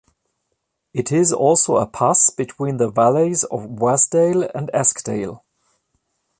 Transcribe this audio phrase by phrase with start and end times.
[0.95, 5.43] It is also a pass between the valleys of Wasdale and Eskdale.